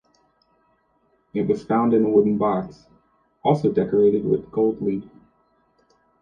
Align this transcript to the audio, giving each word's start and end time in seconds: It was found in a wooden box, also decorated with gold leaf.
It 1.31 1.45
was 1.45 1.63
found 1.63 1.93
in 1.93 2.03
a 2.03 2.09
wooden 2.09 2.39
box, 2.39 2.87
also 3.43 3.71
decorated 3.71 4.25
with 4.25 4.49
gold 4.51 4.81
leaf. 4.81 5.03